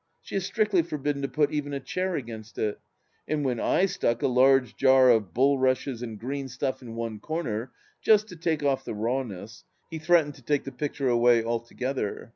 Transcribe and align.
She 0.19 0.35
is 0.35 0.47
strictly 0.47 0.81
forbidden 0.81 1.21
to 1.21 1.27
put 1.27 1.51
even 1.51 1.73
a 1.73 1.79
chair 1.79 2.15
against 2.15 2.57
it, 2.57 2.79
and 3.27 3.45
when 3.45 3.59
I 3.59 3.85
stuck 3.85 4.23
a 4.23 4.27
large 4.27 4.75
jar 4.75 5.11
of 5.11 5.31
bul 5.31 5.59
rushes 5.59 6.01
and 6.01 6.17
green 6.19 6.47
stuff 6.47 6.81
in 6.81 6.95
one 6.95 7.19
corner, 7.19 7.71
just 8.01 8.27
to 8.29 8.35
take 8.35 8.63
off 8.63 8.83
the 8.83 8.95
raw 8.95 9.21
ness, 9.21 9.63
he 9.91 9.99
threatened 9.99 10.33
to 10.33 10.41
take 10.41 10.63
the 10.63 10.71
picture 10.71 11.07
away 11.09 11.43
altogether. 11.43 12.29